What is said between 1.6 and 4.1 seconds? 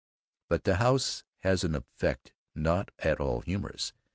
an effect not at all humorous.